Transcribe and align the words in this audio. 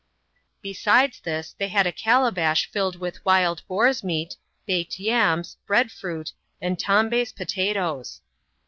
Besides 0.63 1.19
this, 1.19 1.53
thej 1.59 1.69
had 1.69 1.85
a 1.85 1.91
calabash 1.91 2.65
filled 2.71 2.95
with 2.95 3.23
wild 3.23 3.61
boar's 3.67 4.03
meat, 4.03 4.35
baked 4.65 4.99
yams, 4.99 5.57
bread 5.67 5.91
fruit, 5.91 6.31
and 6.59 6.79
Tombez 6.79 7.31
pota 7.31 7.75
toes. 7.75 8.21